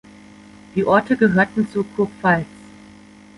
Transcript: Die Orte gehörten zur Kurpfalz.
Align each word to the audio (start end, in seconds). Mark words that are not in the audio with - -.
Die 0.73 0.83
Orte 0.83 1.15
gehörten 1.15 1.67
zur 1.71 1.85
Kurpfalz. 1.95 2.47